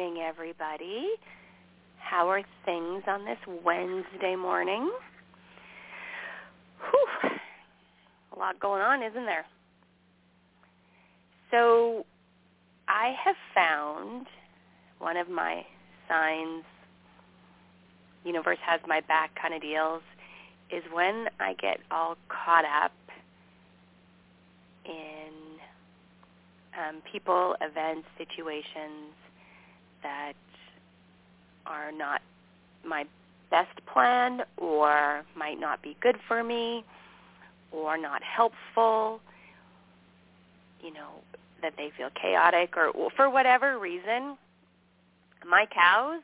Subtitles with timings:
[0.00, 1.08] Morning, everybody.
[1.98, 4.90] How are things on this Wednesday morning?
[6.80, 7.30] Whew.
[8.34, 9.44] A lot going on, isn't there?
[11.50, 12.06] So
[12.88, 14.26] I have found
[15.00, 15.66] one of my
[16.08, 16.64] signs,
[18.24, 20.02] universe has my back kind of deals,
[20.70, 22.92] is when I get all caught up
[24.86, 25.60] in
[26.78, 29.12] um, people, events, situations
[30.02, 30.34] that
[31.66, 32.22] are not
[32.84, 33.04] my
[33.50, 36.84] best plan or might not be good for me
[37.72, 39.20] or not helpful,
[40.82, 41.10] you know,
[41.62, 44.36] that they feel chaotic or for whatever reason,
[45.46, 46.22] my cows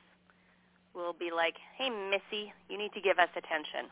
[0.94, 3.91] will be like, hey, Missy, you need to give us attention.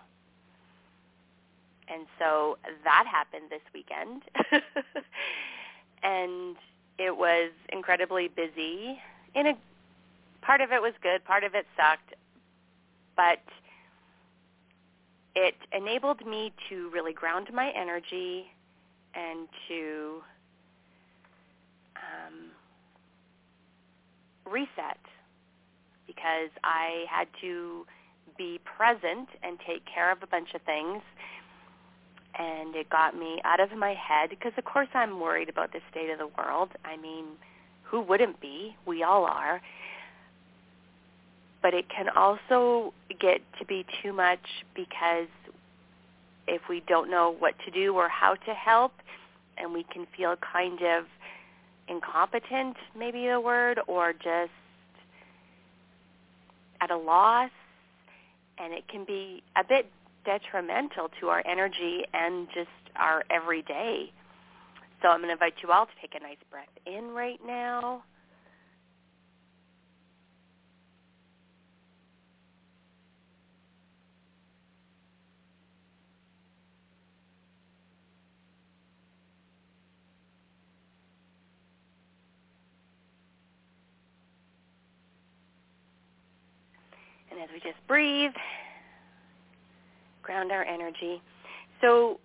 [1.89, 4.23] And so that happened this weekend.
[6.03, 6.57] and
[6.99, 8.99] it was incredibly busy
[9.35, 9.55] in a
[10.45, 12.15] part of it was good, part of it sucked,
[13.17, 13.41] but
[15.35, 18.47] it enabled me to really ground my energy
[19.15, 20.23] and to
[21.97, 22.51] um,
[24.51, 24.99] reset
[26.07, 27.87] because I had to
[28.37, 31.03] be present and take care of a bunch of things
[32.37, 35.81] and it got me out of my head because of course I'm worried about the
[35.91, 36.71] state of the world.
[36.85, 37.25] I mean,
[37.83, 38.77] who wouldn't be?
[38.87, 39.61] We all are.
[41.65, 45.29] But it can also get to be too much because
[46.47, 48.93] if we don't know what to do or how to help
[49.57, 51.07] and we can feel kind of
[51.89, 54.53] incompetent, maybe the word, or just
[56.83, 57.51] at a loss,
[58.59, 59.91] and it can be a bit
[60.27, 64.13] detrimental to our energy and just our everyday.
[65.01, 68.03] So I'm going to invite you all to take a nice breath in right now.
[87.35, 88.31] And as we just breathe,
[90.23, 91.21] ground our energy.
[91.81, 92.21] So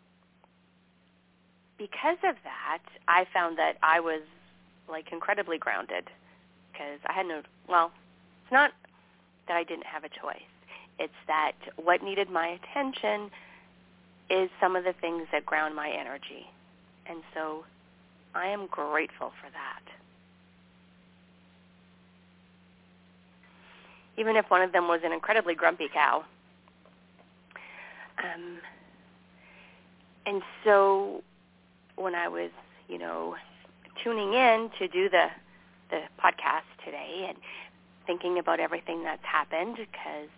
[1.77, 4.21] because of that, I found that I was
[4.87, 6.05] like incredibly grounded
[6.71, 7.91] because I had no, well,
[8.43, 8.71] it's not
[9.47, 10.41] that I didn't have a choice.
[10.99, 13.31] It's that what needed my attention
[14.29, 16.45] is some of the things that ground my energy.
[17.07, 17.63] And so
[18.35, 19.81] I am grateful for that.
[24.19, 26.25] Even if one of them was an incredibly grumpy cow.
[28.21, 28.57] Um,
[30.25, 31.23] and so
[31.95, 32.51] when I was,
[32.87, 33.35] you know,
[34.03, 35.27] tuning in to do the
[35.89, 37.37] the podcast today and
[38.05, 40.29] thinking about everything that's happened because,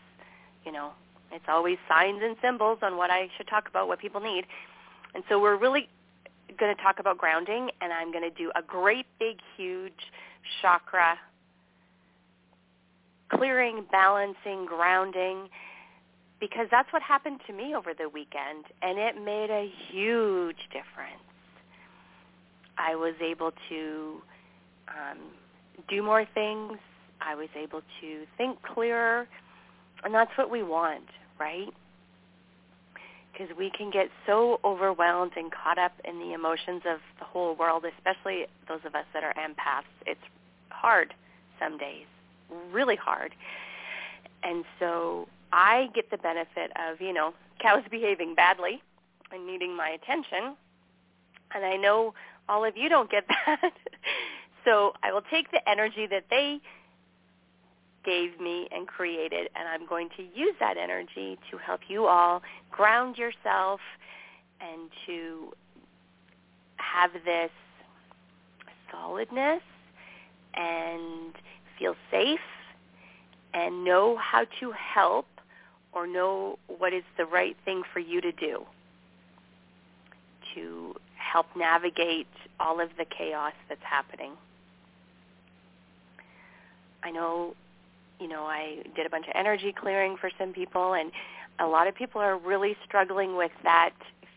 [0.65, 0.91] you know,
[1.31, 4.45] it's always signs and symbols on what I should talk about, what people need.
[5.13, 5.89] And so we're really
[6.57, 10.11] going to talk about grounding and I'm going to do a great big huge
[10.61, 11.17] chakra
[13.35, 15.49] clearing, balancing, grounding
[16.39, 21.21] because that's what happened to me over the weekend and it made a huge difference.
[22.77, 24.21] I was able to
[24.87, 25.19] um,
[25.87, 26.77] do more things.
[27.21, 29.27] I was able to think clearer,
[30.03, 31.05] and that's what we want,
[31.39, 31.69] right?
[33.31, 37.55] Because we can get so overwhelmed and caught up in the emotions of the whole
[37.55, 39.83] world, especially those of us that are empaths.
[40.05, 40.19] It's
[40.69, 41.13] hard
[41.59, 42.07] some days,
[42.71, 43.33] really hard.
[44.43, 48.81] And so I get the benefit of, you know, cows behaving badly
[49.31, 50.55] and needing my attention.
[51.53, 52.13] And I know
[52.49, 53.73] all of you don't get that.
[54.65, 56.59] so I will take the energy that they
[58.03, 62.41] gave me and created, and I'm going to use that energy to help you all
[62.71, 63.79] ground yourself
[64.59, 65.53] and to
[66.77, 67.51] have this
[68.91, 69.61] solidness
[70.55, 71.33] and
[71.81, 72.39] feel safe
[73.53, 75.25] and know how to help
[75.93, 78.63] or know what is the right thing for you to do
[80.53, 82.27] to help navigate
[82.59, 84.33] all of the chaos that's happening.
[87.03, 87.55] I know,
[88.19, 91.11] you know, I did a bunch of energy clearing for some people and
[91.59, 93.91] a lot of people are really struggling with that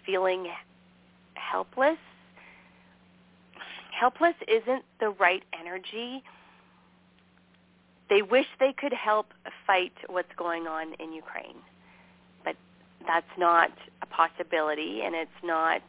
[0.07, 0.47] feeling
[1.35, 1.99] helpless.
[3.99, 6.23] Helpless isn't the right energy.
[8.11, 9.27] They wish they could help
[9.67, 11.57] fight what's going on in Ukraine.
[12.45, 12.57] But
[13.07, 13.73] that's not
[14.03, 15.83] a possibility and it's not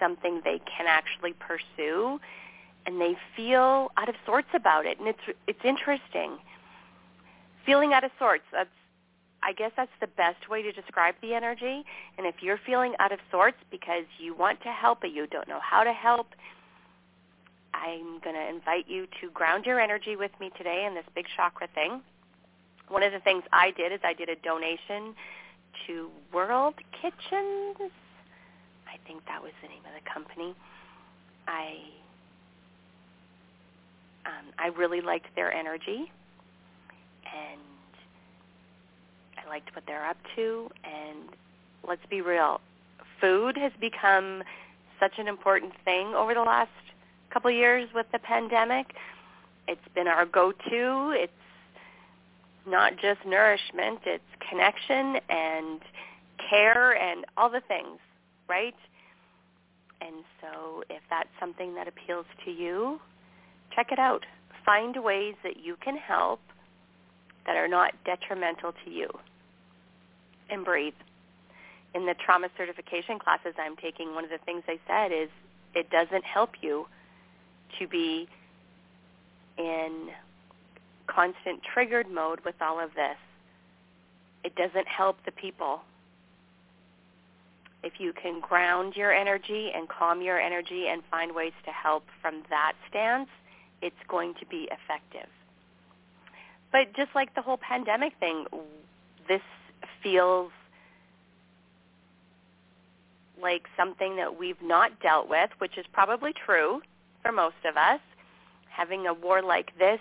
[0.00, 2.20] something they can actually pursue
[2.86, 6.36] and they feel out of sorts about it and it's it's interesting
[7.64, 8.68] feeling out of sorts that's
[9.44, 11.84] I guess that's the best way to describe the energy.
[12.16, 15.46] And if you're feeling out of sorts because you want to help but you don't
[15.46, 16.28] know how to help,
[17.74, 21.26] I'm going to invite you to ground your energy with me today in this big
[21.36, 22.00] chakra thing.
[22.88, 25.14] One of the things I did is I did a donation
[25.86, 27.90] to World Kitchens.
[28.86, 30.54] I think that was the name of the company.
[31.48, 31.76] I
[34.26, 36.10] um, I really liked their energy,
[37.26, 37.60] and
[39.36, 41.28] I liked what they're up to, and
[41.86, 42.60] let's be real,
[43.20, 44.42] food has become
[44.98, 46.70] such an important thing over the last
[47.32, 48.94] couple years with the pandemic.
[49.66, 51.12] It's been our go-to.
[51.16, 51.32] It's
[52.66, 55.80] not just nourishment, it's connection and
[56.48, 57.98] care and all the things,
[58.48, 58.74] right?
[60.00, 63.00] And so if that's something that appeals to you,
[63.74, 64.24] check it out.
[64.64, 66.40] Find ways that you can help
[67.46, 69.08] that are not detrimental to you
[70.50, 70.94] and breathe.
[71.94, 75.28] In the trauma certification classes I'm taking, one of the things I said is
[75.74, 76.86] it doesn't help you
[77.78, 78.28] to be
[79.58, 80.08] in
[81.06, 83.16] constant triggered mode with all of this.
[84.42, 85.82] It doesn't help the people.
[87.82, 92.04] If you can ground your energy and calm your energy and find ways to help
[92.22, 93.28] from that stance,
[93.82, 95.28] it's going to be effective.
[96.72, 98.46] But just like the whole pandemic thing,
[99.28, 99.42] this
[100.02, 100.50] feels
[103.40, 106.80] like something that we've not dealt with, which is probably true
[107.24, 108.00] for most of us.
[108.68, 110.00] Having a war like this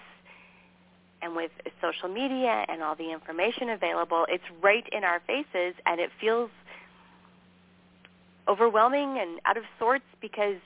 [1.22, 1.52] and with
[1.82, 6.50] social media and all the information available, it's right in our faces and it feels
[8.48, 10.58] overwhelming and out of sorts because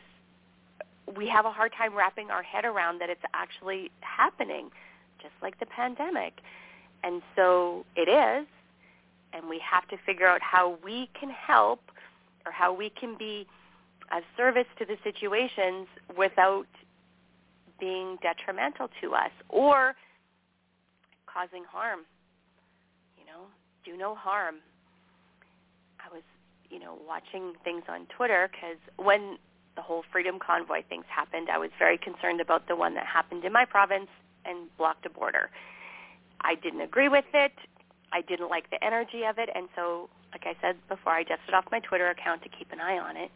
[1.15, 4.71] we have a hard time wrapping our head around that it's actually happening,
[5.21, 6.39] just like the pandemic.
[7.03, 8.47] And so it is,
[9.31, 11.81] and we have to figure out how we can help
[12.45, 13.45] or how we can be
[14.11, 15.87] of service to the situations
[16.17, 16.67] without
[17.79, 19.95] being detrimental to us or
[21.25, 22.01] causing harm.
[23.17, 23.45] You know,
[23.85, 24.55] do no harm.
[25.99, 26.23] I was,
[26.69, 29.37] you know, watching things on Twitter because when
[29.75, 33.45] the whole Freedom Convoy things happened, I was very concerned about the one that happened
[33.45, 34.09] in my province
[34.45, 35.49] and blocked a border.
[36.41, 37.51] I didn't agree with it.
[38.11, 41.53] I didn't like the energy of it, and so, like I said before, I dusted
[41.53, 43.29] off my Twitter account to keep an eye on it.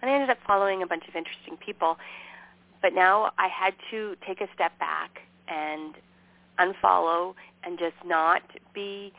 [0.00, 1.98] And I ended up following a bunch of interesting people.
[2.80, 5.94] But now I had to take a step back and
[6.58, 8.42] unfollow and just not
[8.74, 9.12] be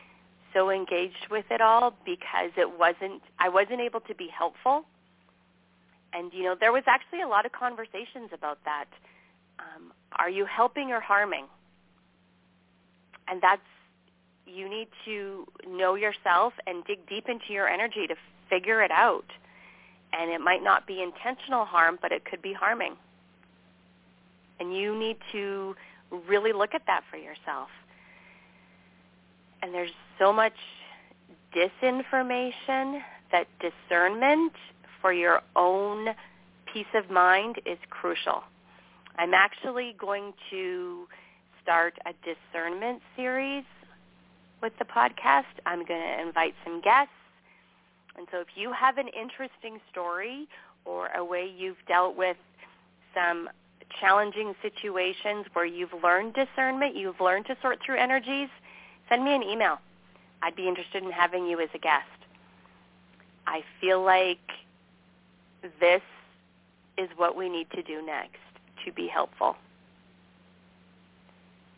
[0.54, 4.84] so engaged with it all because it wasn't I wasn't able to be helpful.
[6.12, 8.86] And you know, there was actually a lot of conversations about that.
[9.58, 11.46] Um, are you helping or harming?
[13.28, 13.62] And that's
[14.46, 18.16] you need to know yourself and dig deep into your energy to
[18.48, 19.26] figure it out.
[20.12, 22.96] And it might not be intentional harm, but it could be harming.
[24.58, 25.74] And you need to
[26.28, 27.68] really look at that for yourself.
[29.62, 30.54] And there's so much
[31.54, 33.00] disinformation
[33.32, 34.52] that discernment
[35.00, 36.08] for your own
[36.72, 38.42] peace of mind is crucial.
[39.18, 41.06] I'm actually going to
[41.62, 43.64] start a discernment series
[44.62, 45.44] with the podcast.
[45.66, 47.12] I'm going to invite some guests.
[48.16, 50.48] And so if you have an interesting story
[50.84, 52.36] or a way you've dealt with
[53.14, 53.48] some
[54.00, 58.48] challenging situations where you've learned discernment, you've learned to sort through energies,
[59.08, 59.78] send me an email.
[60.42, 62.06] I'd be interested in having you as a guest.
[63.46, 64.38] I feel like
[65.80, 66.02] this
[66.96, 68.38] is what we need to do next
[68.84, 69.56] to be helpful.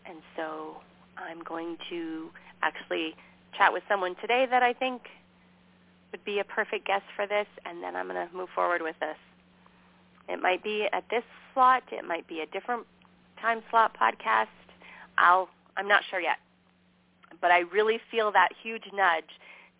[0.04, 0.76] And so
[1.16, 2.30] I'm going to
[2.62, 3.14] actually
[3.56, 5.02] chat with someone today that I think
[6.12, 8.96] would be a perfect guest for this, and then I'm going to move forward with
[9.00, 9.16] this.
[10.28, 11.82] It might be at this slot.
[11.90, 12.86] It might be a different
[13.40, 14.46] time slot podcast.
[15.18, 16.36] I'll, I'm not sure yet.
[17.40, 19.24] But I really feel that huge nudge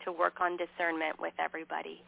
[0.04, 2.02] to work on discernment with everybody.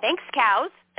[0.00, 0.70] Thanks, cows.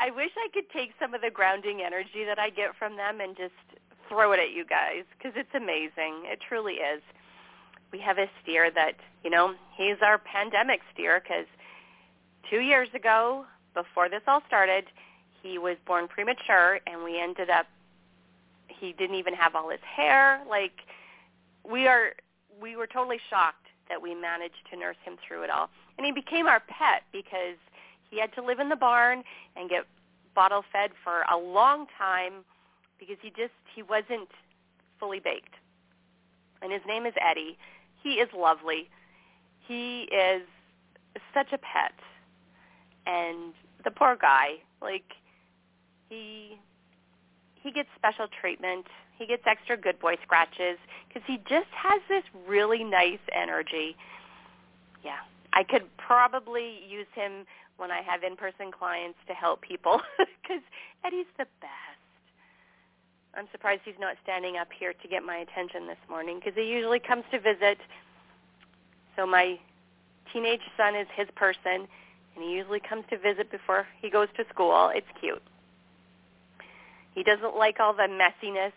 [0.00, 3.20] I wish I could take some of the grounding energy that I get from them
[3.20, 3.52] and just
[4.10, 6.26] throw it at you guys because it's amazing.
[6.26, 7.00] It truly is.
[7.92, 11.46] We have a steer that, you know, he's our pandemic steer because
[12.50, 14.84] two years ago, before this all started,
[15.42, 17.66] he was born premature and we ended up,
[18.68, 20.42] he didn't even have all his hair.
[20.48, 20.72] Like,
[21.68, 22.12] we are,
[22.60, 25.70] we were totally shocked that we managed to nurse him through it all.
[25.96, 27.56] And he became our pet because
[28.10, 29.22] he had to live in the barn
[29.56, 29.84] and get
[30.34, 32.44] bottle fed for a long time
[33.00, 34.28] because he just he wasn't
[35.00, 35.54] fully baked.
[36.62, 37.58] And his name is Eddie.
[38.02, 38.88] He is lovely.
[39.66, 40.42] He is
[41.34, 41.94] such a pet.
[43.06, 45.14] And the poor guy, like
[46.08, 46.58] he
[47.54, 48.86] he gets special treatment.
[49.18, 50.78] He gets extra good boy scratches
[51.08, 53.96] because he just has this really nice energy.
[55.04, 55.20] Yeah,
[55.52, 60.62] I could probably use him when I have in-person clients to help people because
[61.04, 61.89] Eddie's the best.
[63.34, 66.68] I'm surprised he's not standing up here to get my attention this morning because he
[66.68, 67.78] usually comes to visit.
[69.16, 69.58] So my
[70.32, 71.86] teenage son is his person,
[72.34, 74.90] and he usually comes to visit before he goes to school.
[74.94, 75.42] It's cute.
[77.14, 78.72] He doesn't like all the messiness,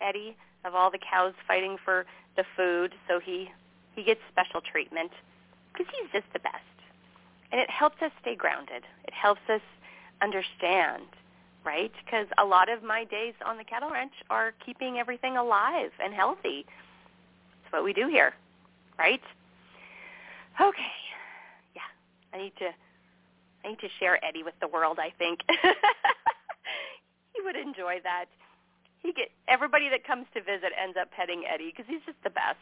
[0.00, 2.06] Eddie, of all the cows fighting for
[2.36, 3.50] the food, so he
[3.94, 5.10] he gets special treatment
[5.72, 6.56] because he's just the best.
[7.50, 8.84] And it helps us stay grounded.
[9.04, 9.60] It helps us
[10.22, 11.04] understand
[11.64, 11.92] right?
[12.04, 16.12] Because a lot of my days on the cattle ranch are keeping everything alive and
[16.14, 16.64] healthy.
[17.62, 18.34] That's what we do here,
[18.98, 19.20] right?
[20.60, 20.92] Okay.
[21.74, 21.82] Yeah,
[22.34, 22.70] I need to
[23.64, 25.40] I need to share Eddie with the world, I think.
[27.34, 28.26] he would enjoy that.
[28.98, 32.30] He get everybody that comes to visit ends up petting Eddie because he's just the
[32.30, 32.58] best.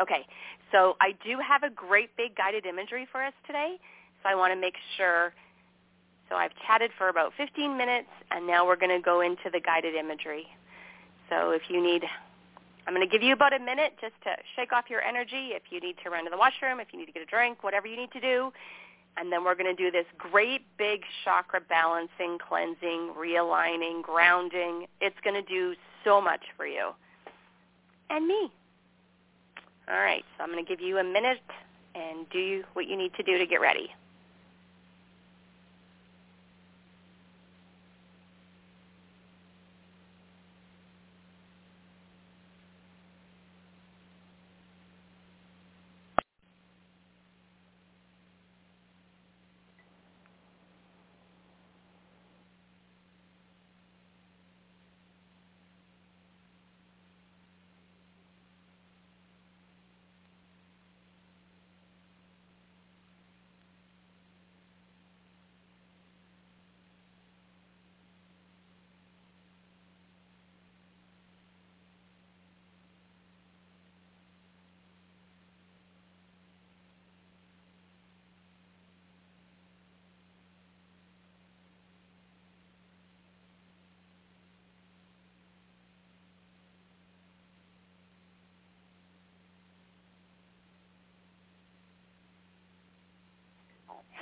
[0.00, 0.24] Okay,
[0.72, 3.76] so I do have a great big guided imagery for us today,
[4.22, 5.34] so I want to make sure
[6.32, 9.60] so I've chatted for about 15 minutes, and now we're going to go into the
[9.60, 10.46] guided imagery.
[11.28, 12.04] So if you need,
[12.86, 15.52] I'm going to give you about a minute just to shake off your energy.
[15.52, 17.62] If you need to run to the washroom, if you need to get a drink,
[17.62, 18.50] whatever you need to do.
[19.18, 24.86] And then we're going to do this great big chakra balancing, cleansing, realigning, grounding.
[25.02, 26.92] It's going to do so much for you.
[28.08, 28.50] And me.
[29.86, 31.42] All right, so I'm going to give you a minute
[31.94, 33.90] and do what you need to do to get ready.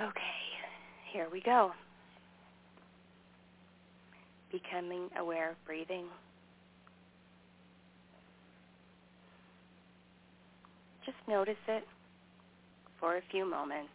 [0.01, 1.71] Okay, here we go.
[4.51, 6.07] Becoming aware of breathing.
[11.05, 11.85] Just notice it
[12.99, 13.91] for a few moments.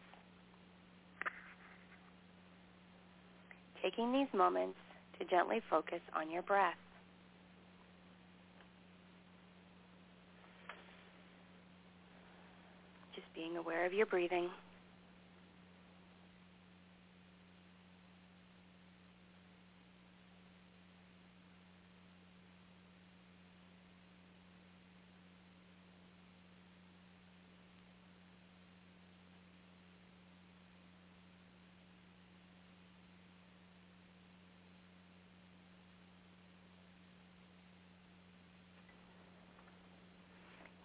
[3.81, 4.77] Taking these moments
[5.17, 6.75] to gently focus on your breath.
[13.15, 14.49] Just being aware of your breathing.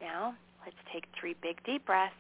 [0.01, 2.15] Now, let's take three big deep breaths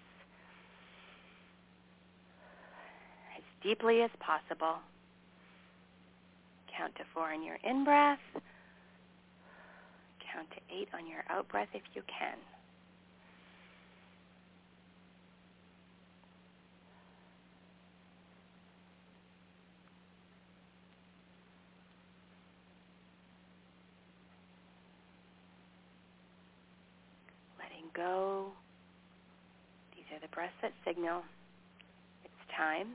[3.37, 4.77] as deeply as possible.
[6.77, 8.19] Count to four on your in-breath.
[10.33, 12.37] Count to eight on your out-breath if you can.
[27.59, 28.53] Letting go.
[30.11, 31.23] These are the breaths that signal
[32.25, 32.89] it's time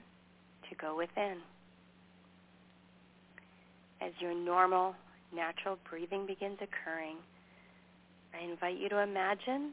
[0.69, 1.37] to go within.
[4.01, 4.95] As your normal,
[5.33, 7.17] natural breathing begins occurring,
[8.33, 9.71] I invite you to imagine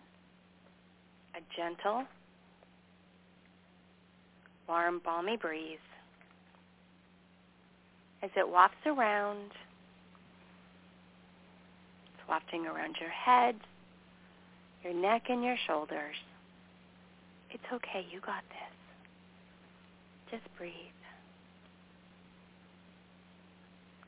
[1.34, 2.04] a gentle,
[4.68, 5.78] warm, balmy breeze
[8.22, 9.50] as it wafts around.
[12.14, 13.56] It's wafting around your head,
[14.84, 16.16] your neck, and your shoulders.
[17.52, 18.06] It's okay.
[18.10, 18.72] You got this.
[20.30, 20.72] Just breathe.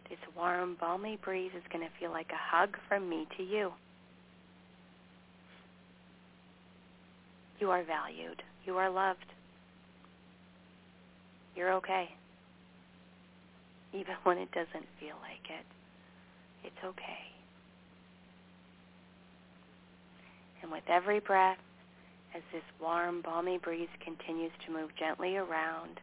[0.08, 3.72] This warm, balmy breeze is going to feel like a hug from me to you.
[7.60, 8.42] You are valued.
[8.64, 9.26] You are loved.
[11.56, 12.08] You're okay.
[13.92, 15.66] Even when it doesn't feel like it.
[16.64, 17.18] It's okay.
[20.62, 21.58] And with every breath,
[22.34, 26.00] as this warm, balmy breeze continues to move gently around,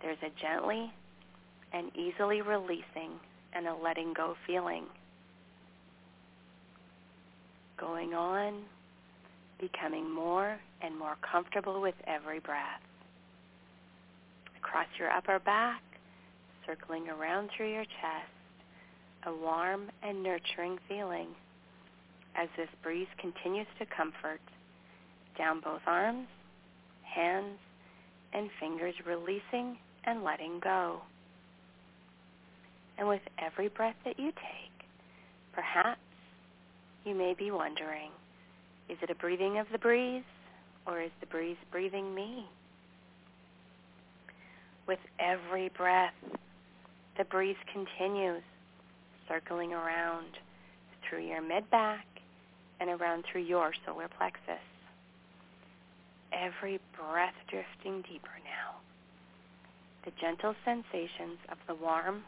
[0.00, 0.90] there's a gently
[1.72, 3.12] and easily releasing
[3.52, 4.84] and a letting go feeling
[7.78, 8.62] going on,
[9.60, 12.82] becoming more and more comfortable with every breath.
[14.56, 15.80] Across your upper back,
[16.66, 18.32] circling around through your chest,
[19.26, 21.28] a warm and nurturing feeling
[22.34, 24.40] as this breeze continues to comfort
[25.38, 26.26] down both arms,
[27.02, 27.58] hands,
[28.34, 31.00] and fingers, releasing and letting go.
[32.98, 34.86] And with every breath that you take,
[35.54, 36.00] perhaps
[37.04, 38.10] you may be wondering,
[38.88, 40.24] is it a breathing of the breeze
[40.86, 42.44] or is the breeze breathing me?
[44.86, 46.14] With every breath,
[47.16, 48.42] the breeze continues
[49.28, 50.26] circling around
[51.08, 52.06] through your mid-back
[52.80, 54.62] and around through your solar plexus.
[56.32, 58.76] Every breath drifting deeper now.
[60.04, 62.22] The gentle sensations of the warm,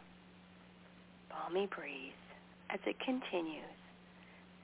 [1.28, 2.12] balmy breeze
[2.70, 3.64] as it continues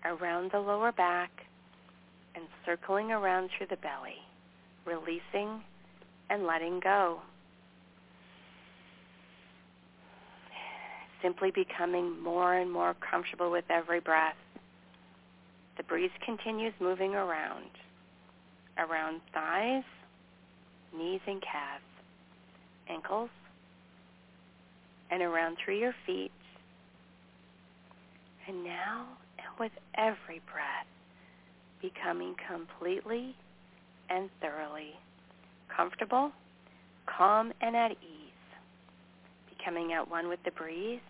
[0.04, 1.30] around the lower back
[2.34, 4.20] and circling around through the belly,
[4.84, 5.62] releasing
[6.30, 7.20] and letting go.
[11.22, 14.36] Simply becoming more and more comfortable with every breath.
[15.76, 17.70] The breeze continues moving around,
[18.78, 19.84] around thighs,
[20.96, 21.84] knees and calves,
[22.88, 23.30] ankles,
[25.10, 26.32] and around through your feet.
[28.48, 29.06] And now,
[29.38, 30.86] and with every breath,
[31.80, 33.34] becoming completely
[34.08, 34.92] and thoroughly
[35.74, 36.30] comfortable,
[37.06, 37.96] calm, and at ease,
[39.56, 41.00] becoming at one with the breeze,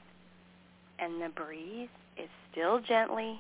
[0.99, 3.39] and the breeze is still gently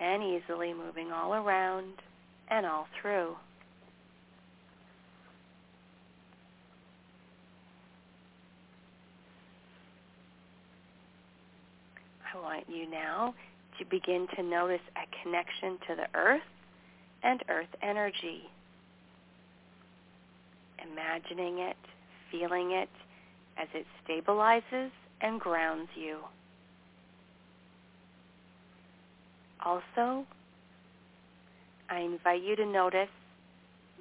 [0.00, 1.94] and easily moving all around
[2.52, 3.34] and all through.
[12.32, 13.34] I want you now
[13.78, 16.42] to begin to notice a connection to the earth
[17.22, 18.42] and earth energy.
[20.92, 21.76] Imagining it,
[22.30, 22.90] feeling it
[23.56, 24.90] as it stabilizes
[25.22, 26.18] and grounds you.
[29.64, 30.26] Also,
[31.92, 33.10] I invite you to notice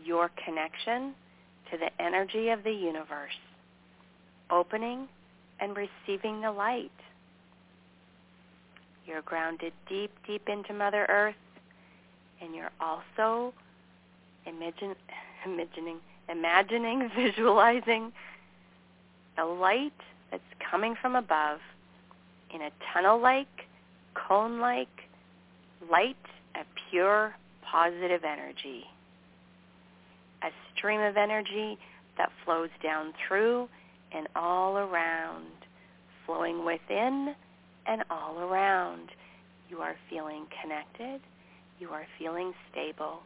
[0.01, 1.13] your connection
[1.69, 3.38] to the energy of the universe,
[4.49, 5.10] opening
[5.60, 6.89] and receiving the light.
[9.06, 11.36] You're grounded deep, deep into Mother Earth,
[12.41, 13.54] and you're also
[14.45, 14.95] imagine,
[15.45, 15.97] imagining,
[16.30, 18.13] imagining, visualizing
[19.36, 19.91] the light
[20.32, 21.60] that's coming from above
[22.54, 23.67] in a tunnel-like,
[24.13, 24.88] cone-like
[25.91, 26.15] light
[26.56, 27.36] of pure
[27.72, 28.84] positive energy.
[30.44, 31.78] A stream of energy
[32.18, 33.70] that flows down through
[34.12, 35.46] and all around,
[36.26, 37.34] flowing within
[37.88, 39.10] and all around.
[39.70, 41.22] You are feeling connected,
[41.80, 43.20] you are feeling stable,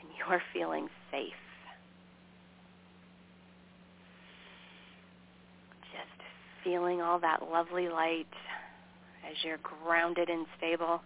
[0.00, 1.32] and you are feeling safe.
[5.92, 8.26] Just feeling all that lovely light
[9.28, 11.00] as you're grounded and stable.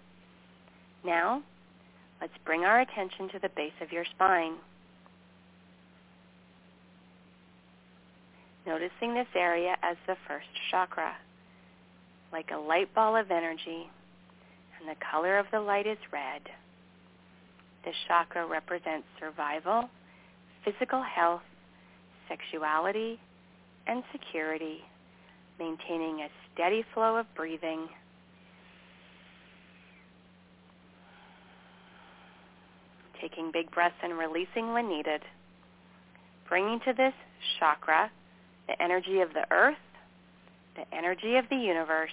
[1.04, 1.42] Now,
[2.20, 4.54] let's bring our attention to the base of your spine.
[8.66, 11.14] Noticing this area as the first chakra
[12.32, 13.88] like a light ball of energy,
[14.78, 16.42] and the color of the light is red.
[17.84, 19.88] This chakra represents survival,
[20.64, 21.42] physical health,
[22.28, 23.18] sexuality,
[23.86, 24.80] and security,
[25.58, 27.88] maintaining a steady flow of breathing.
[33.20, 35.22] Taking big breaths and releasing when needed.
[36.48, 37.14] Bringing to this
[37.58, 38.10] chakra,
[38.68, 39.76] the energy of the earth,
[40.76, 42.12] the energy of the universe,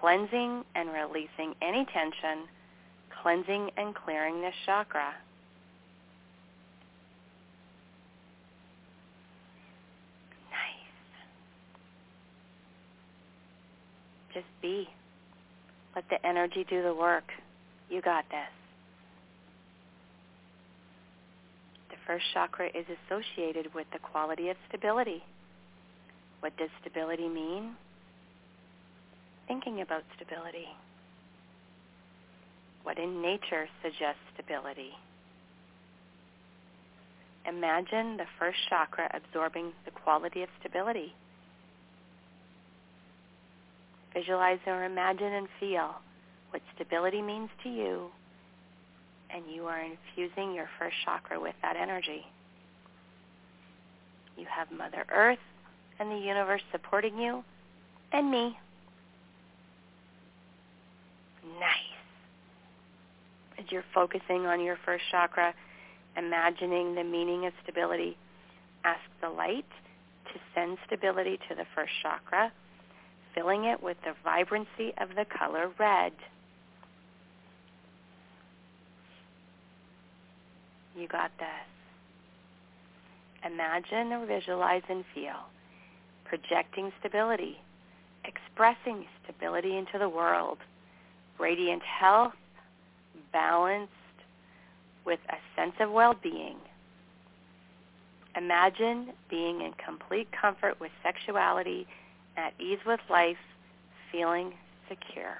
[0.00, 2.48] cleansing and releasing any tension,
[3.22, 5.14] cleansing and clearing this chakra.
[10.50, 11.14] Nice.
[14.34, 14.88] Just be.
[15.94, 17.24] Let the energy do the work.
[17.90, 18.38] You got this.
[21.90, 25.22] The first chakra is associated with the quality of stability.
[26.40, 27.76] What does stability mean?
[29.46, 30.68] Thinking about stability.
[32.82, 34.92] What in nature suggests stability?
[37.46, 41.12] Imagine the first chakra absorbing the quality of stability.
[44.14, 45.96] Visualize or imagine and feel
[46.50, 48.08] what stability means to you,
[49.34, 52.24] and you are infusing your first chakra with that energy.
[54.36, 55.38] You have Mother Earth
[55.98, 57.42] and the universe supporting you,
[58.12, 58.56] and me.
[61.58, 61.98] Nice.
[63.58, 65.54] As you're focusing on your first chakra,
[66.16, 68.16] imagining the meaning of stability,
[68.84, 69.66] ask the light
[70.32, 72.52] to send stability to the first chakra,
[73.34, 76.12] filling it with the vibrancy of the color red.
[80.98, 81.46] You got this.
[83.46, 85.46] Imagine or visualize and feel
[86.24, 87.56] projecting stability,
[88.24, 90.58] expressing stability into the world,
[91.38, 92.34] radiant health,
[93.32, 93.92] balanced,
[95.06, 96.56] with a sense of well-being.
[98.36, 101.86] Imagine being in complete comfort with sexuality,
[102.36, 103.38] at ease with life,
[104.12, 104.52] feeling
[104.88, 105.36] secure.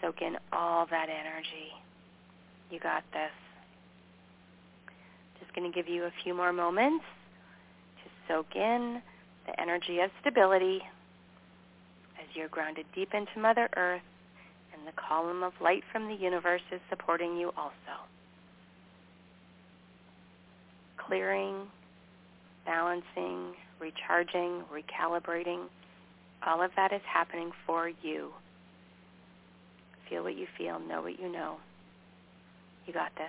[0.00, 1.72] Soak in all that energy.
[2.70, 3.32] You got this.
[5.40, 7.04] Just going to give you a few more moments
[8.02, 9.00] to soak in
[9.46, 10.80] the energy of stability
[12.20, 14.02] as you're grounded deep into Mother Earth
[14.74, 17.72] and the column of light from the universe is supporting you also.
[20.98, 21.68] Clearing,
[22.66, 25.64] balancing, recharging, recalibrating,
[26.46, 28.30] all of that is happening for you.
[30.08, 31.56] Feel what you feel, know what you know.
[32.88, 33.26] You got this.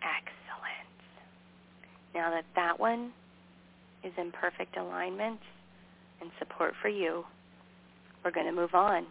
[0.00, 0.32] Excellent.
[2.14, 3.12] Now that that one
[4.04, 5.40] is in perfect alignment
[6.20, 7.24] and support for you,
[8.24, 9.06] we're going to move on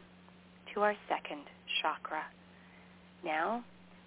[0.74, 1.44] to our second
[1.82, 2.24] chakra.
[3.24, 3.64] Now,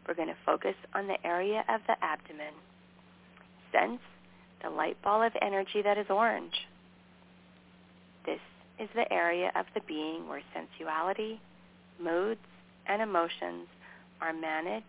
[0.06, 2.54] we're going to focus on the area of the abdomen.
[3.72, 4.00] Sense
[4.64, 6.66] the light ball of energy that is orange.
[8.24, 8.40] This
[8.80, 11.38] is the area of the being where sensuality,
[12.00, 12.40] moods,
[12.86, 13.68] and emotions
[14.20, 14.86] are managed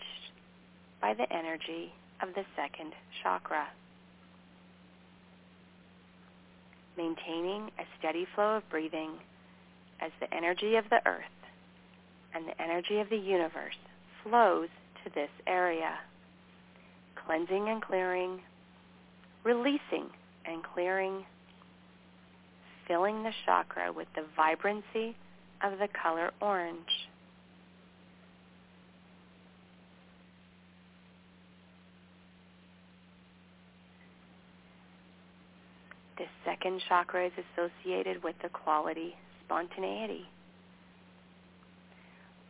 [1.02, 3.68] by the energy of the second chakra.
[6.98, 9.12] Maintaining a steady flow of breathing
[10.02, 11.24] as the energy of the earth
[12.34, 13.76] and the energy of the universe
[14.24, 14.70] flows
[15.04, 15.98] to this area,
[17.26, 18.42] cleansing and clearing,
[19.44, 20.10] releasing
[20.46, 21.26] and clearing,
[22.88, 25.16] filling the chakra with the vibrancy
[25.64, 27.10] of the color orange.
[36.18, 40.26] The second chakra is associated with the quality spontaneity.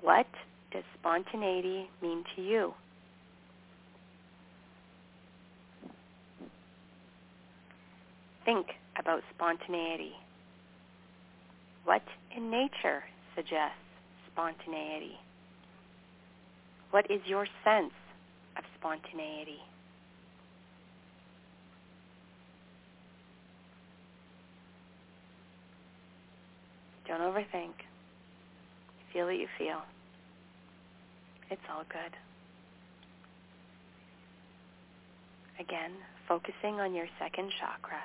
[0.02, 0.28] What
[0.72, 2.74] does spontaneity mean to you?
[8.44, 8.68] Think
[9.00, 10.14] about spontaneity.
[11.86, 12.04] What
[12.36, 13.04] in nature
[13.36, 13.78] suggests
[14.32, 15.18] spontaneity?
[16.92, 17.94] What is your sense
[18.58, 19.60] of spontaneity?
[27.08, 27.74] Don't overthink.
[29.14, 29.82] Feel what you feel.
[31.50, 32.18] It's all good.
[35.60, 35.92] Again,
[36.28, 38.02] focusing on your second chakra.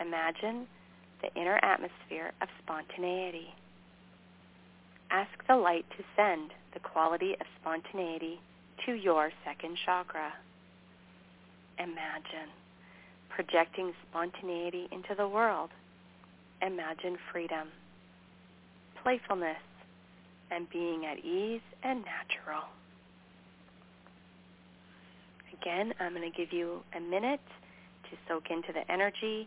[0.00, 0.66] Imagine
[1.22, 3.54] the inner atmosphere of spontaneity.
[5.10, 8.40] Ask the light to send the quality of spontaneity
[8.86, 10.32] to your second chakra.
[11.78, 12.50] Imagine
[13.28, 15.70] projecting spontaneity into the world.
[16.62, 17.68] Imagine freedom
[19.04, 19.58] playfulness
[20.50, 22.64] and being at ease and natural.
[25.60, 27.40] Again, I'm going to give you a minute
[28.10, 29.46] to soak into the energy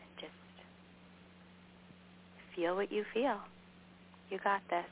[0.00, 0.32] and just
[2.54, 3.38] feel what you feel.
[4.30, 4.86] You got this.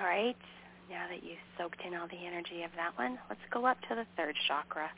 [0.11, 0.35] right,
[0.89, 3.95] now that you've soaked in all the energy of that one, let's go up to
[3.95, 4.89] the third chakra,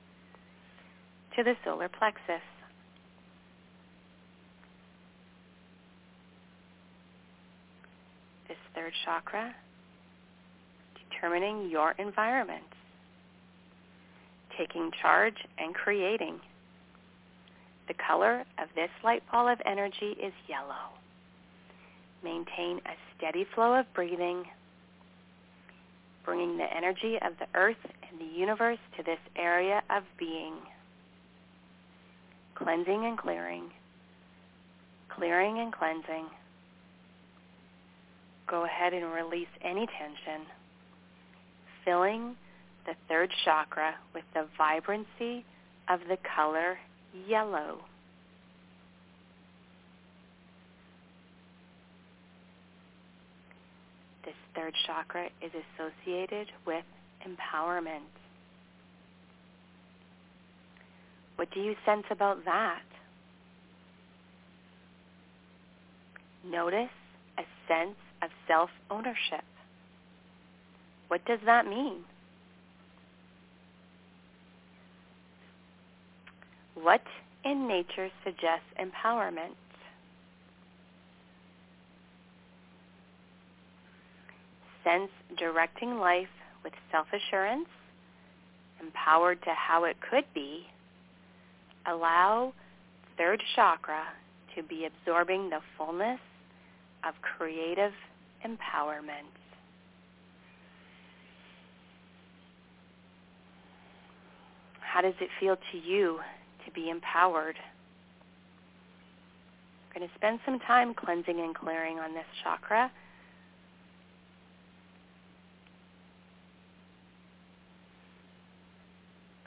[1.35, 2.41] to the solar plexus.
[8.47, 9.53] This third chakra,
[11.11, 12.63] determining your environment,
[14.57, 16.39] taking charge and creating.
[17.87, 20.89] The color of this light ball of energy is yellow.
[22.23, 24.45] Maintain a steady flow of breathing
[26.25, 27.77] bringing the energy of the earth
[28.09, 30.53] and the universe to this area of being.
[32.55, 33.71] Cleansing and clearing.
[35.09, 36.25] Clearing and cleansing.
[38.47, 40.45] Go ahead and release any tension.
[41.85, 42.35] Filling
[42.85, 45.45] the third chakra with the vibrancy
[45.89, 46.77] of the color
[47.27, 47.79] yellow.
[54.25, 56.83] This third chakra is associated with
[57.27, 58.09] empowerment.
[61.35, 62.81] What do you sense about that?
[66.45, 66.89] Notice
[67.37, 69.43] a sense of self-ownership.
[71.07, 72.03] What does that mean?
[76.75, 77.01] What
[77.45, 79.55] in nature suggests empowerment?
[84.83, 86.27] Sense directing life
[86.63, 87.67] with self-assurance,
[88.81, 90.67] empowered to how it could be,
[91.85, 92.53] allow
[93.17, 94.03] third chakra
[94.55, 96.19] to be absorbing the fullness
[97.07, 97.93] of creative
[98.45, 99.31] empowerment.
[104.79, 106.19] How does it feel to you
[106.65, 107.55] to be empowered?
[109.89, 112.91] I'm going to spend some time cleansing and clearing on this chakra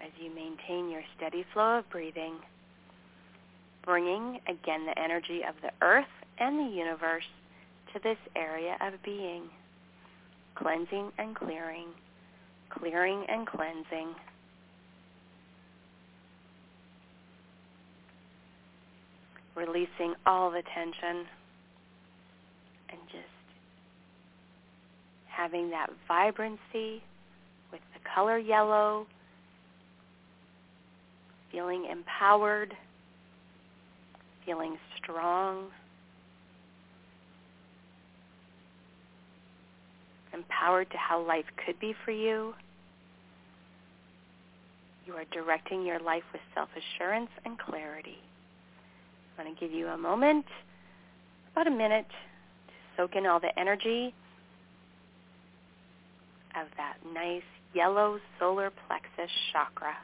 [0.06, 2.34] as you maintain your steady flow of breathing,
[3.84, 6.04] bringing again the energy of the earth
[6.38, 7.24] and the universe
[7.92, 9.42] to this area of being,
[10.54, 11.88] cleansing and clearing,
[12.70, 14.14] clearing and cleansing.
[19.56, 21.24] Releasing all the tension
[22.90, 23.24] and just
[25.26, 27.02] having that vibrancy
[27.72, 29.06] with the color yellow
[31.56, 32.74] feeling empowered,
[34.44, 35.68] feeling strong,
[40.34, 42.52] empowered to how life could be for you.
[45.06, 48.18] You are directing your life with self-assurance and clarity.
[49.38, 50.44] I'm going to give you a moment,
[51.52, 52.06] about a minute,
[52.66, 54.12] to soak in all the energy
[56.54, 57.40] of that nice
[57.72, 59.96] yellow solar plexus chakra.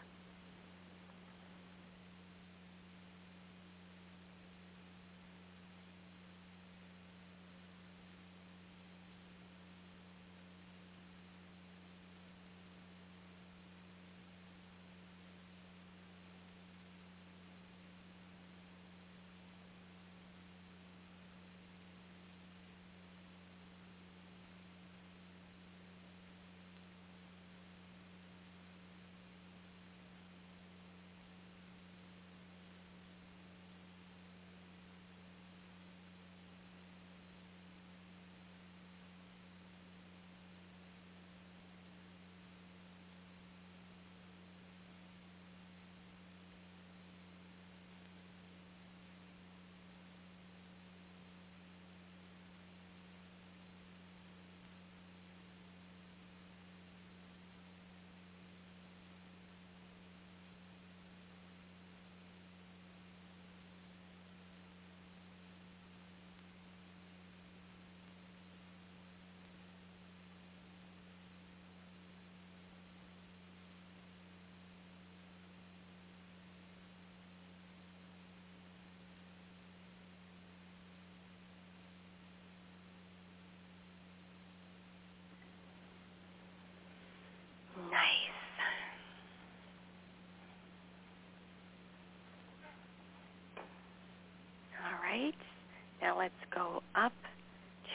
[96.10, 97.12] Let's go up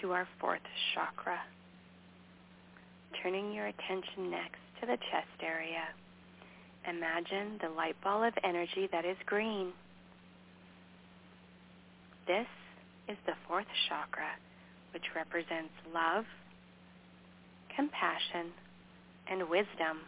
[0.02, 0.62] to our fourth
[0.94, 1.40] chakra.
[3.22, 5.84] Turning your attention next to the chest area.
[6.88, 9.74] Imagine the light ball of energy that is green.
[12.28, 12.48] This
[13.10, 14.32] is the fourth chakra,
[14.94, 16.26] which represents love,
[17.76, 18.52] compassion,
[19.30, 20.00] and wisdom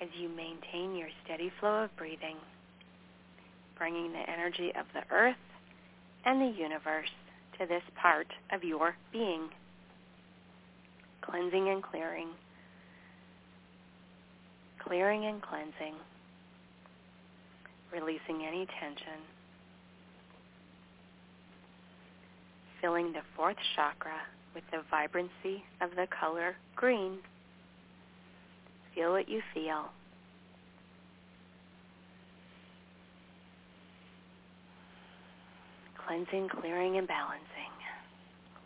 [0.00, 2.36] as you maintain your steady flow of breathing,
[3.76, 5.36] bringing the energy of the earth
[6.24, 7.08] and the universe
[7.58, 9.48] to this part of your being,
[11.22, 12.28] cleansing and clearing,
[14.84, 15.94] clearing and cleansing,
[17.92, 19.20] releasing any tension,
[22.80, 24.20] filling the fourth chakra
[24.54, 27.18] with the vibrancy of the color green.
[28.94, 29.90] Feel what you feel.
[36.08, 37.44] Cleansing, clearing, and balancing.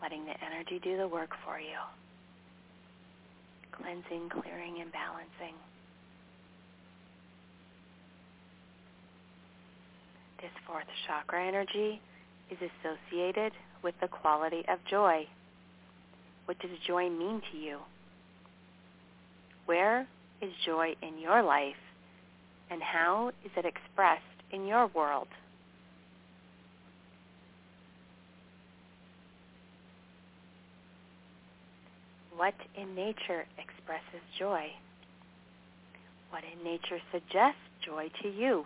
[0.00, 1.76] Letting the energy do the work for you.
[3.72, 5.56] Cleansing, clearing, and balancing.
[10.40, 12.00] This fourth chakra energy
[12.48, 15.26] is associated with the quality of joy.
[16.44, 17.78] What does joy mean to you?
[19.66, 20.06] Where
[20.40, 21.74] is joy in your life
[22.70, 24.22] and how is it expressed
[24.52, 25.26] in your world?
[32.36, 34.68] What in nature expresses joy?
[36.30, 38.64] What in nature suggests joy to you?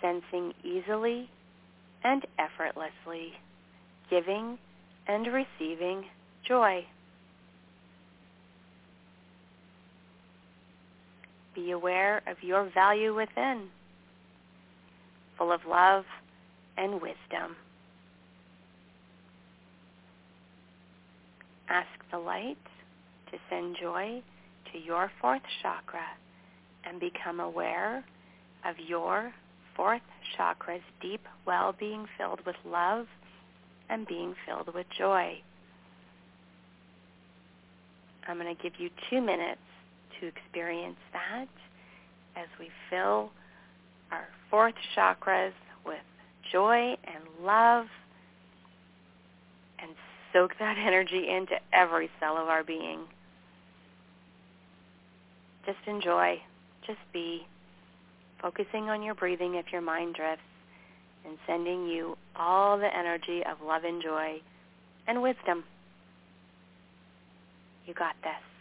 [0.00, 1.30] Sensing easily
[2.02, 3.32] and effortlessly,
[4.10, 4.58] giving
[5.06, 6.04] and receiving
[6.46, 6.84] joy.
[11.54, 13.68] Be aware of your value within,
[15.38, 16.04] full of love
[16.76, 17.56] and wisdom.
[21.68, 22.58] Ask the light
[23.30, 24.22] to send joy
[24.72, 26.06] to your fourth chakra
[26.84, 28.04] and become aware
[28.64, 29.32] of your
[29.76, 30.02] fourth
[30.36, 33.06] chakra's deep well being filled with love
[33.88, 35.40] and being filled with joy.
[38.26, 39.60] I'm going to give you two minutes
[40.20, 41.48] to experience that
[42.36, 43.30] as we fill
[44.10, 45.52] our fourth chakras
[45.84, 45.98] with
[46.52, 47.86] joy and love
[49.80, 49.90] and
[50.32, 53.00] soak that energy into every cell of our being.
[55.66, 56.40] Just enjoy.
[56.86, 57.46] Just be.
[58.40, 60.42] Focusing on your breathing if your mind drifts
[61.24, 64.40] and sending you all the energy of love and joy
[65.06, 65.64] and wisdom.
[67.86, 68.53] You got this.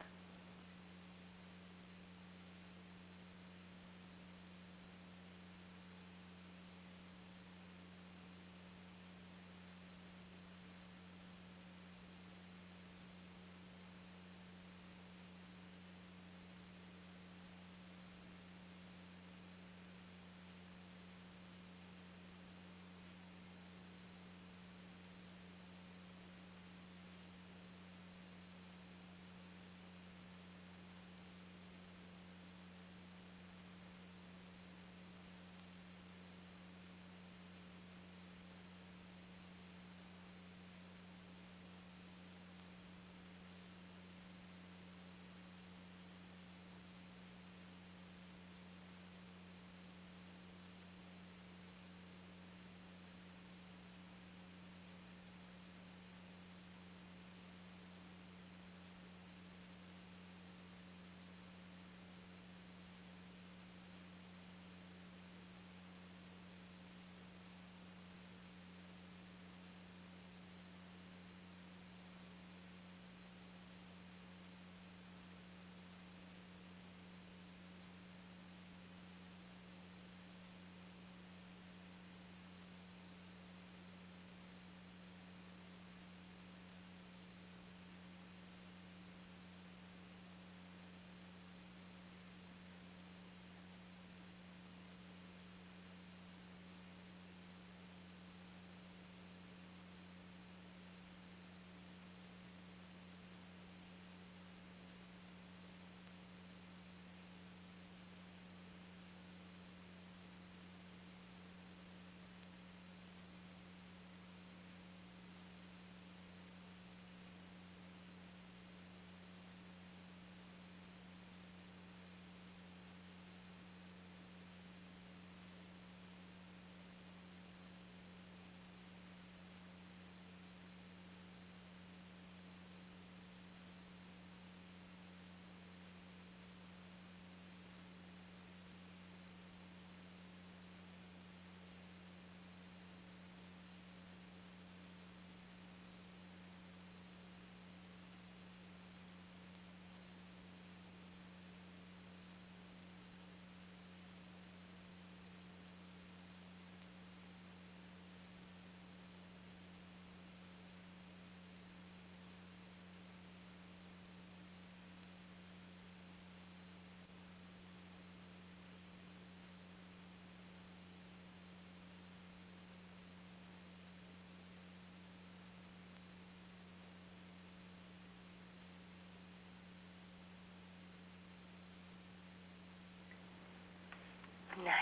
[184.64, 184.74] Nice.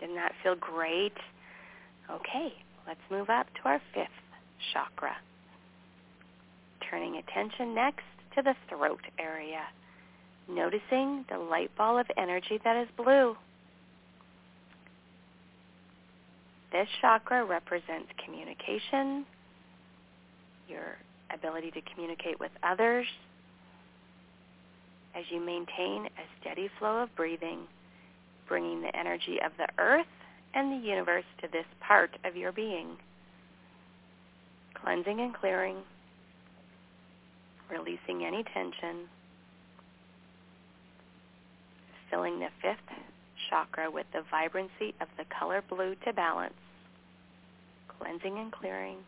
[0.00, 1.12] Didn't that feel great?
[2.10, 2.52] Okay,
[2.86, 4.08] let's move up to our fifth
[4.72, 5.16] chakra.
[6.90, 9.62] Turning attention next to the throat area.
[10.48, 13.36] Noticing the light ball of energy that is blue.
[16.72, 19.26] This chakra represents communication,
[20.68, 20.96] your
[21.32, 23.06] ability to communicate with others,
[25.14, 27.60] as you maintain a steady flow of breathing,
[28.48, 30.06] bringing the energy of the earth
[30.54, 32.96] and the universe to this part of your being,
[34.74, 35.76] cleansing and clearing,
[37.70, 39.08] releasing any tension,
[42.10, 42.98] filling the fifth
[43.48, 46.52] chakra with the vibrancy of the color blue to balance,
[47.98, 48.98] cleansing and clearing,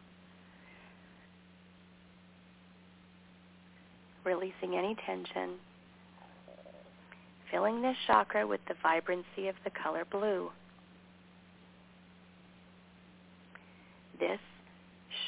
[4.24, 5.50] releasing any tension,
[7.54, 10.50] filling this chakra with the vibrancy of the color blue.
[14.18, 14.40] This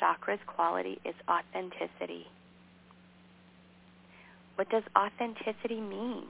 [0.01, 2.27] chakra's quality is authenticity.
[4.57, 6.25] What does authenticity mean?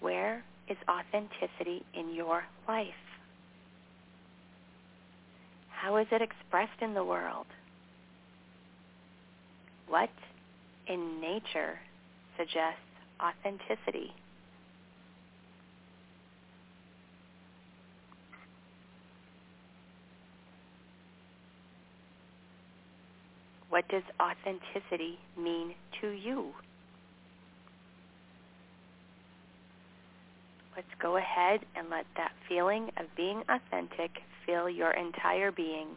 [0.00, 2.88] Where is authenticity in your life?
[5.70, 7.46] How is it expressed in the world?
[9.86, 10.10] What
[10.88, 11.78] in nature
[12.42, 12.80] suggests
[13.20, 14.12] authenticity?
[23.68, 26.52] What does authenticity mean to you?
[30.76, 34.10] Let's go ahead and let that feeling of being authentic
[34.44, 35.88] fill your entire being.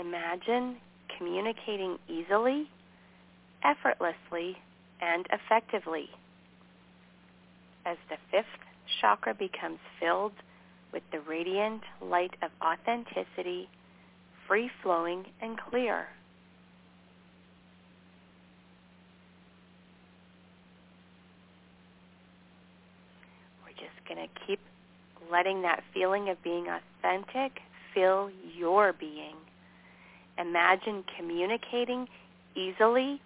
[0.00, 0.76] Imagine
[1.18, 2.70] communicating easily,
[3.62, 4.56] effortlessly,
[5.02, 6.08] and effectively.
[7.84, 8.46] As the fifth
[9.00, 10.32] chakra becomes filled
[10.92, 13.68] with the radiant light of authenticity,
[14.48, 16.06] free-flowing and clear.
[23.64, 24.60] We're just going to keep
[25.30, 27.60] letting that feeling of being authentic
[27.94, 29.36] fill your being.
[30.38, 32.08] Imagine communicating
[32.54, 33.20] easily,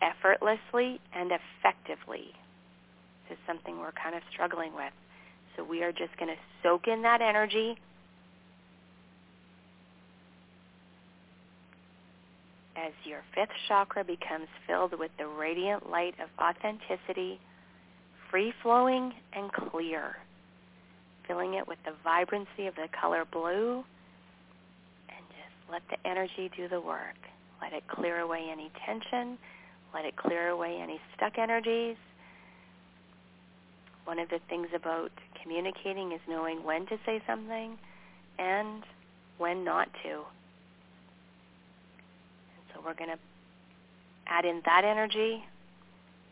[0.00, 2.32] effortlessly, and effectively.
[3.28, 4.92] This is something we're kind of struggling with.
[5.56, 7.76] So we are just going to soak in that energy.
[12.76, 17.40] As your fifth chakra becomes filled with the radiant light of authenticity,
[18.30, 20.16] free-flowing and clear,
[21.26, 23.82] filling it with the vibrancy of the color blue,
[25.70, 27.16] let the energy do the work.
[27.60, 29.38] Let it clear away any tension.
[29.94, 31.96] Let it clear away any stuck energies.
[34.04, 35.10] One of the things about
[35.42, 37.78] communicating is knowing when to say something
[38.38, 38.84] and
[39.38, 40.10] when not to.
[40.10, 40.24] And
[42.72, 43.18] so we're going to
[44.26, 45.44] add in that energy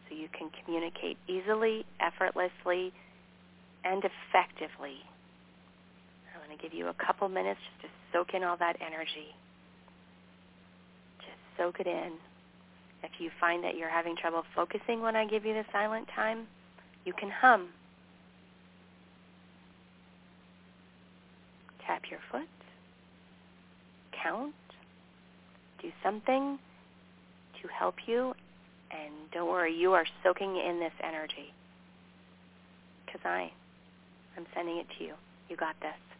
[0.09, 2.93] so you can communicate easily, effortlessly,
[3.85, 4.99] and effectively.
[6.35, 9.35] I'm going to give you a couple minutes just to soak in all that energy.
[11.19, 12.13] Just soak it in.
[13.03, 16.47] If you find that you're having trouble focusing when I give you the silent time,
[17.05, 17.69] you can hum.
[21.87, 22.49] Tap your foot.
[24.23, 24.55] Count.
[25.83, 26.59] Do something
[27.61, 28.33] to help you.
[28.91, 31.53] And don't worry, you are soaking in this energy.
[33.05, 33.51] Because I,
[34.37, 35.15] I'm sending it to you.
[35.51, 36.14] You got this.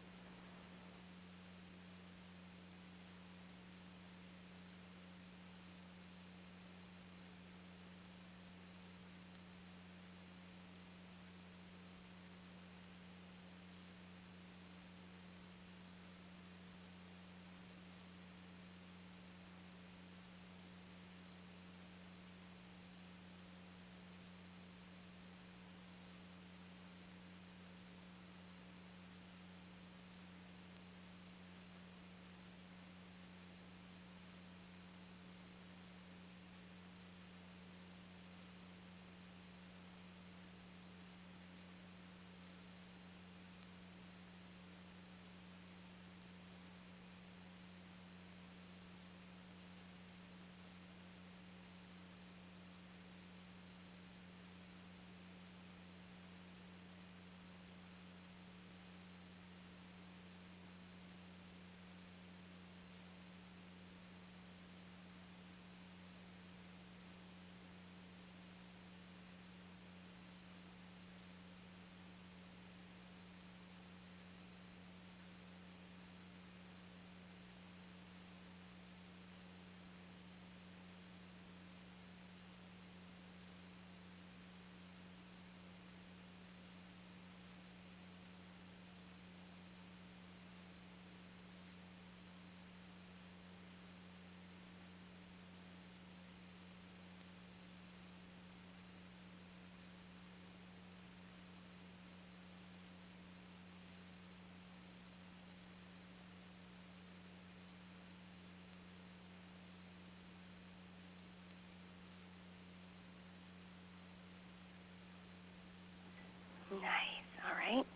[116.81, 117.29] Nice.
[117.49, 117.87] All right.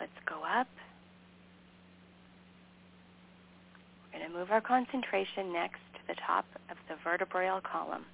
[0.00, 0.68] Let's go up.
[4.12, 8.04] We're going to move our concentration next to the top of the vertebral column,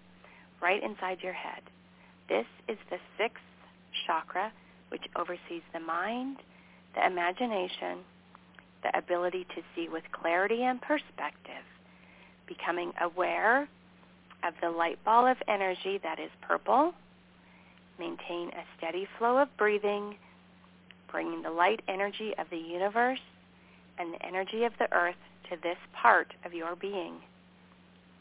[0.63, 1.63] right inside your head.
[2.29, 3.43] This is the sixth
[4.07, 4.53] chakra,
[4.89, 6.39] which oversees the mind,
[6.95, 7.99] the imagination,
[8.83, 11.65] the ability to see with clarity and perspective,
[12.47, 13.69] becoming aware
[14.43, 16.95] of the light ball of energy that is purple.
[18.01, 20.17] Maintain a steady flow of breathing,
[21.13, 23.21] bringing the light energy of the universe
[23.99, 25.21] and the energy of the earth
[25.51, 27.17] to this part of your being.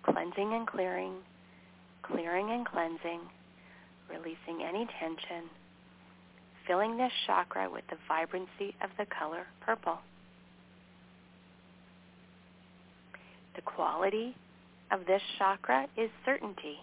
[0.03, 1.13] Cleansing and clearing,
[2.03, 3.21] clearing and cleansing,
[4.09, 5.49] releasing any tension,
[6.67, 9.99] filling this chakra with the vibrancy of the color purple.
[13.55, 14.35] The quality
[14.91, 16.79] of this chakra is certainty.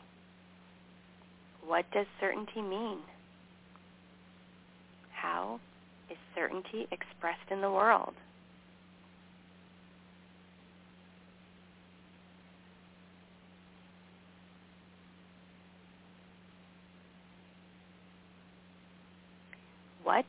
[1.66, 2.98] What does certainty mean?
[5.10, 5.58] How
[6.08, 8.14] is certainty expressed in the world?
[20.04, 20.24] What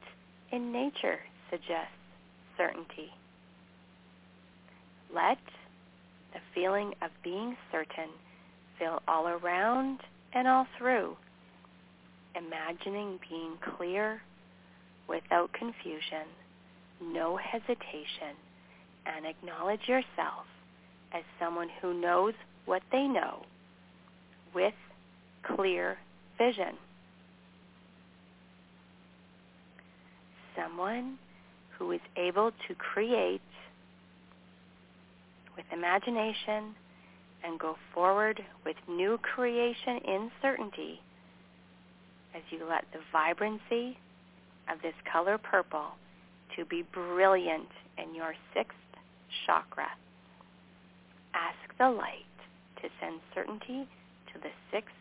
[0.52, 1.20] in nature
[1.52, 1.94] suggests
[2.58, 3.12] certainty?
[5.14, 5.38] Let
[6.34, 8.10] the feeling of being certain
[8.80, 10.00] fill all around
[10.34, 11.16] and all through,
[12.38, 14.22] imagining being clear
[15.08, 16.28] without confusion,
[17.02, 18.36] no hesitation,
[19.06, 20.46] and acknowledge yourself
[21.14, 22.34] as someone who knows
[22.66, 23.44] what they know
[24.54, 24.74] with
[25.44, 25.98] clear
[26.38, 26.76] vision.
[30.58, 31.18] someone
[31.78, 33.42] who is able to create
[35.56, 36.76] with imagination
[37.44, 41.00] and go forward with new creation in certainty
[42.36, 43.98] as you let the vibrancy
[44.72, 45.96] of this color purple
[46.56, 48.78] to be brilliant in your sixth
[49.46, 49.88] chakra.
[51.34, 52.26] Ask the light
[52.82, 53.88] to send certainty
[54.34, 54.96] to the sixth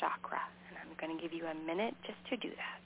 [0.00, 0.40] chakra.
[0.68, 2.83] And I'm going to give you a minute just to do that.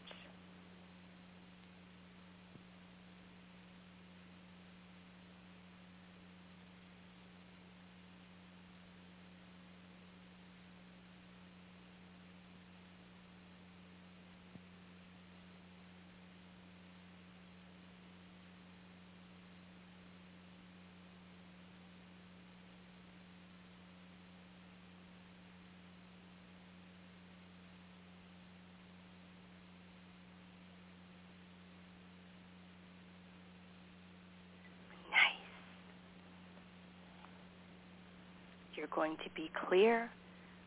[38.89, 40.11] You're going to be clear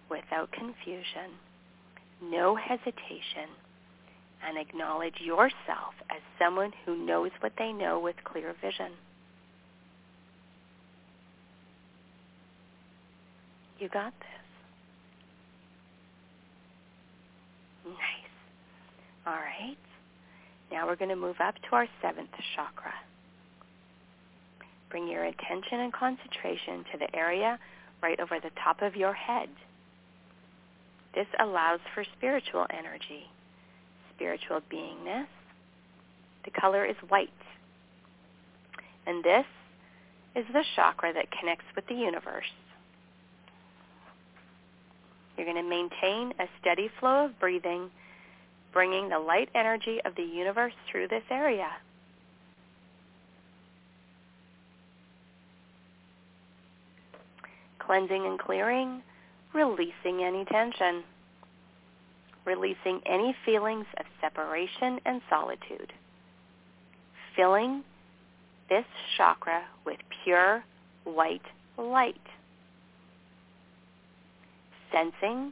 [0.10, 1.32] without confusion,
[2.22, 3.50] no hesitation,
[4.46, 8.92] and acknowledge yourself as someone who knows what they know with clear vision.
[13.80, 14.28] You got this.
[17.86, 19.26] Nice.
[19.26, 19.78] All right.
[20.72, 22.94] Now we're going to move up to our seventh chakra.
[24.90, 27.58] Bring your attention and concentration to the area
[28.02, 29.50] right over the top of your head.
[31.14, 33.26] This allows for spiritual energy,
[34.16, 35.28] spiritual beingness.
[36.46, 37.30] The color is white.
[39.06, 39.46] And this
[40.36, 42.46] is the chakra that connects with the universe.
[45.36, 47.90] You're going to maintain a steady flow of breathing,
[48.72, 51.70] bringing the light energy of the universe through this area.
[57.92, 59.02] Cleansing and clearing,
[59.54, 61.04] releasing any tension,
[62.46, 65.92] releasing any feelings of separation and solitude,
[67.36, 67.84] filling
[68.70, 68.86] this
[69.18, 70.64] chakra with pure
[71.04, 71.42] white
[71.78, 72.22] light,
[74.94, 75.52] sensing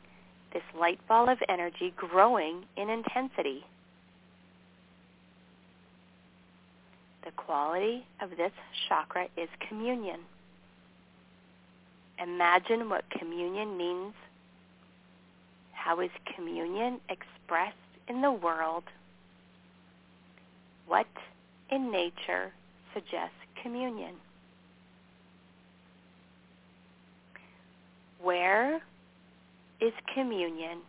[0.54, 3.66] this light ball of energy growing in intensity.
[7.26, 8.54] The quality of this
[8.88, 10.22] chakra is communion.
[12.22, 14.14] Imagine what communion means.
[15.72, 17.76] How is communion expressed
[18.10, 18.84] in the world?
[20.88, 21.08] What
[21.72, 22.52] in nature
[22.94, 24.16] suggests communion?
[28.22, 28.82] Where
[29.80, 30.80] is communion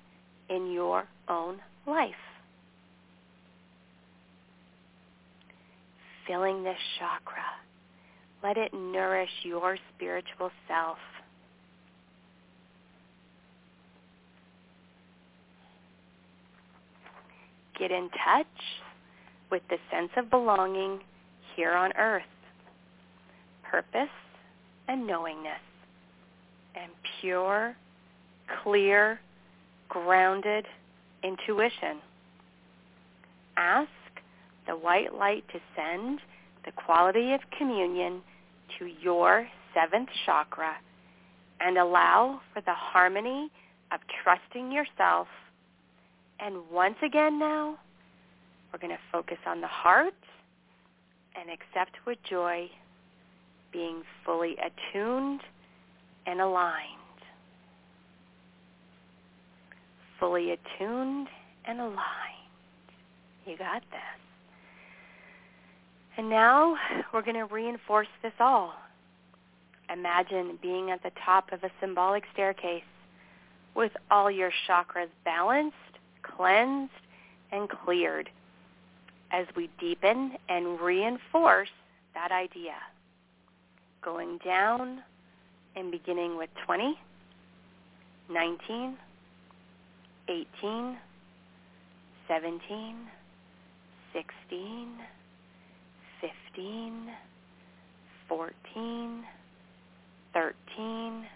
[0.49, 2.11] in your own life?
[6.27, 7.45] Filling this chakra.
[8.43, 10.99] Let it nourish your spiritual self.
[17.81, 18.47] Get in touch
[19.51, 21.01] with the sense of belonging
[21.57, 22.23] here on earth,
[23.69, 24.09] purpose
[24.87, 25.61] and knowingness,
[26.77, 27.75] and pure,
[28.63, 29.19] clear,
[29.89, 30.67] grounded
[31.25, 31.99] intuition.
[33.57, 33.89] Ask
[34.67, 36.21] the white light to send
[36.65, 38.21] the quality of communion
[38.79, 40.77] to your seventh chakra
[41.61, 43.51] and allow for the harmony
[43.93, 45.29] of trusting yourself.
[46.43, 47.77] And once again now,
[48.73, 50.15] we're going to focus on the heart
[51.39, 52.69] and accept with joy
[53.73, 55.41] being fully attuned
[56.27, 56.87] and aligned.
[60.19, 61.29] Fully attuned
[61.67, 61.97] and aligned.
[63.47, 64.01] You got this.
[66.17, 66.77] And now
[67.13, 68.75] we're going to reinforce this all.
[69.93, 72.83] Imagine being at the top of a symbolic staircase
[73.75, 75.75] with all your chakras balanced,
[76.37, 76.93] cleansed,
[77.53, 78.31] and cleared
[79.33, 81.69] as we deepen and reinforce
[82.15, 82.75] that idea.
[84.03, 85.03] Going down
[85.77, 86.99] and beginning with 20,
[88.31, 88.97] 19,
[90.29, 90.99] 18,
[92.29, 92.97] 17,
[94.13, 94.89] 16,
[96.21, 97.11] 15,
[98.29, 99.25] 14,
[100.33, 101.27] 13,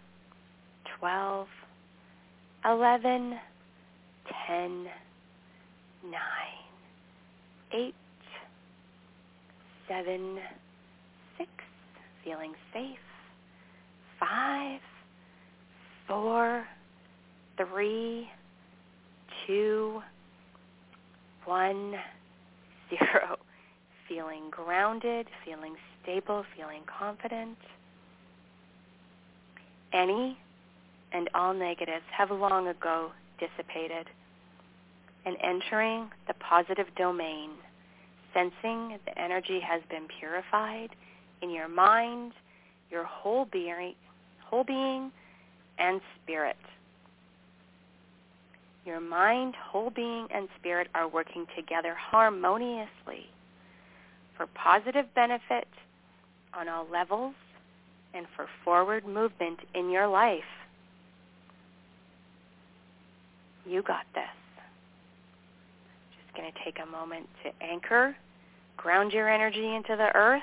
[1.01, 1.49] 12,
[2.65, 3.39] 11,
[4.47, 4.87] 10,
[6.05, 6.21] 9,
[7.73, 7.95] 8,
[9.89, 10.39] 7,
[11.39, 11.51] 6,
[12.25, 12.99] feeling safe,
[14.21, 14.81] 5,
[16.09, 16.65] 4,
[17.57, 18.29] 3,
[19.47, 20.03] 2,
[21.45, 21.95] 1,
[22.91, 23.37] 0.
[24.09, 27.57] Feeling grounded, feeling stable, feeling confident.
[29.93, 30.37] Any
[31.13, 34.09] and all negatives have long ago dissipated
[35.27, 37.51] and entering the positive domain,
[38.33, 40.91] sensing the energy has been purified
[41.43, 42.33] in your mind,
[42.91, 43.95] your whole being,
[44.45, 45.11] whole being
[45.79, 46.57] and spirit.
[48.85, 53.31] Your mind, whole being, and spirit are working together harmoniously
[54.37, 55.69] for positive benefit
[56.53, 57.35] on all levels
[58.13, 60.43] and for forward movement in your life.
[63.67, 64.44] You got this.
[66.37, 68.17] Going to take a moment to anchor,
[68.77, 70.43] ground your energy into the earth.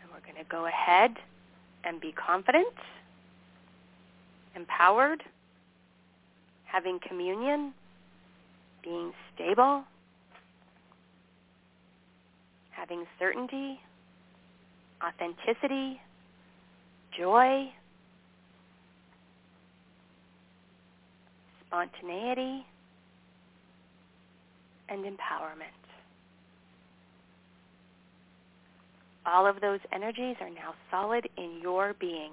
[0.00, 1.16] And we're going to go ahead
[1.82, 2.72] and be confident,
[4.54, 5.24] empowered,
[6.64, 7.74] having communion,
[8.84, 9.82] being stable,
[12.70, 13.80] having certainty,
[15.04, 16.00] authenticity,
[17.18, 17.72] joy,
[21.70, 22.66] spontaneity,
[24.88, 25.78] and empowerment.
[29.24, 32.32] All of those energies are now solid in your being.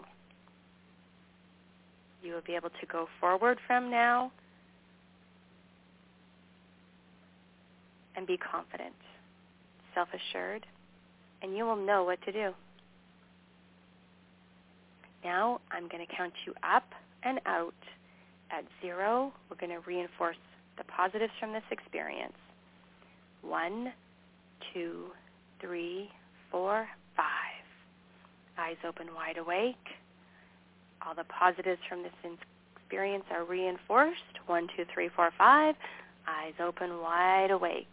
[2.24, 4.32] You will be able to go forward from now
[8.16, 8.96] and be confident,
[9.94, 10.66] self-assured,
[11.44, 12.52] and you will know what to do.
[15.24, 16.86] Now I'm going to count you up
[17.24, 17.76] and out.
[18.52, 20.38] At zero, we're going to reinforce
[20.78, 22.34] the positives from this experience.
[23.42, 23.92] One,
[24.74, 25.08] two,
[25.60, 26.10] three,
[26.52, 27.26] four, five.
[28.58, 29.76] Eyes open wide awake.
[31.06, 32.14] All the positives from this
[32.76, 34.22] experience are reinforced.
[34.46, 35.76] One, two, three, four, five.
[36.28, 37.88] Eyes open wide awake.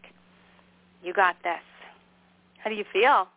[1.03, 1.63] You got this.
[2.59, 3.29] How do you feel?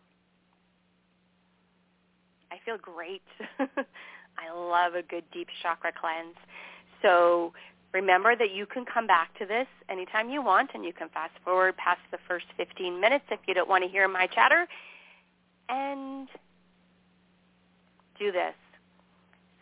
[2.52, 3.22] I feel great.
[3.60, 6.36] I love a good deep chakra cleanse.
[7.02, 7.54] So
[7.94, 11.34] remember that you can come back to this anytime you want, and you can fast
[11.44, 14.68] forward past the first 15 minutes if you don't want to hear my chatter,
[15.70, 16.28] and
[18.20, 18.56] do this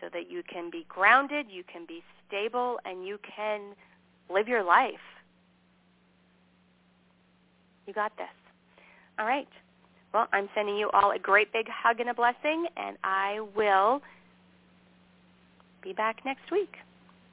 [0.02, 3.62] so that you can be grounded, you can be stable, and you can
[4.30, 5.00] live your life.
[7.88, 8.28] You got this.
[9.20, 9.48] All right.
[10.14, 14.02] Well, I'm sending you all a great big hug and a blessing, and I will
[15.82, 16.74] be back next week.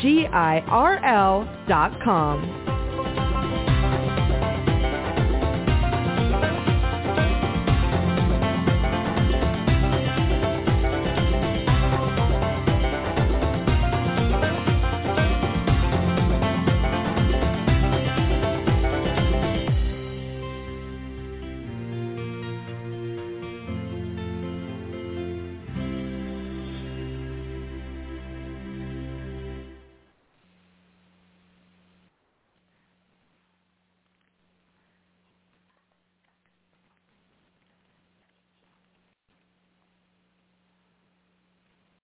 [0.00, 2.73] G-I-R-L dot com.